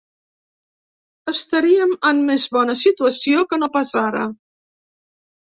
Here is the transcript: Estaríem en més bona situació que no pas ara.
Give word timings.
Estaríem 1.31 1.93
en 2.13 2.23
més 2.31 2.47
bona 2.57 2.77
situació 2.85 3.45
que 3.53 3.61
no 3.61 3.71
pas 3.79 3.95
ara. 4.07 4.27